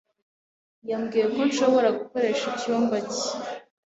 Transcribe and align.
Yambwiye 0.89 1.25
ko 1.33 1.39
nshobora 1.49 1.89
gukoresha 1.99 2.45
icyumba 2.55 2.97
cye. 3.11 3.27